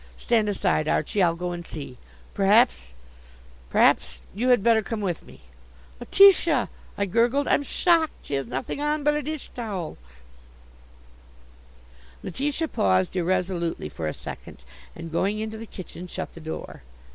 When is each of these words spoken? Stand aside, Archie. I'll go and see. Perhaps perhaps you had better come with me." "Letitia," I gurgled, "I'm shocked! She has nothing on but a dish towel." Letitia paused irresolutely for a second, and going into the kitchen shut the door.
Stand 0.17 0.49
aside, 0.49 0.87
Archie. 0.87 1.21
I'll 1.21 1.35
go 1.35 1.51
and 1.51 1.63
see. 1.63 1.99
Perhaps 2.33 2.87
perhaps 3.69 4.21
you 4.33 4.49
had 4.49 4.63
better 4.63 4.81
come 4.81 4.99
with 4.99 5.21
me." 5.27 5.41
"Letitia," 5.99 6.69
I 6.97 7.05
gurgled, 7.05 7.47
"I'm 7.47 7.61
shocked! 7.61 8.13
She 8.23 8.33
has 8.33 8.47
nothing 8.47 8.81
on 8.81 9.03
but 9.03 9.13
a 9.13 9.21
dish 9.21 9.51
towel." 9.53 9.99
Letitia 12.23 12.67
paused 12.69 13.15
irresolutely 13.15 13.89
for 13.89 14.07
a 14.07 14.13
second, 14.15 14.63
and 14.95 15.11
going 15.11 15.37
into 15.37 15.59
the 15.59 15.67
kitchen 15.67 16.07
shut 16.07 16.33
the 16.33 16.39
door. 16.41 16.81